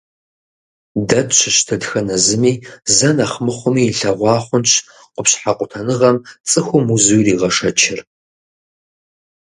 [1.07, 2.53] Дэ тщыщ дэтхэнэ зыми
[2.95, 4.71] зэ нэхъ мыхъуми илъэгъуа хъунщ
[5.13, 6.17] къупщхьэ къутэныгъэм
[6.49, 7.99] цӏыхум узу иригъэшэчыр.